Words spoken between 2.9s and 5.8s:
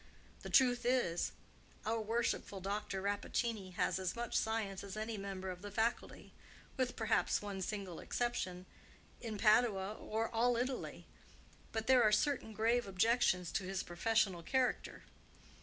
Rappaccini has as much science as any member of the